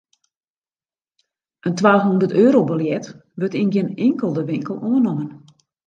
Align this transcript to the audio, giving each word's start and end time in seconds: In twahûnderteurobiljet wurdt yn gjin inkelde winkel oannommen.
In 1.67 1.73
twahûnderteurobiljet 1.77 3.05
wurdt 3.37 3.57
yn 3.61 3.71
gjin 3.73 3.97
inkelde 4.05 4.43
winkel 4.51 4.75
oannommen. 4.89 5.31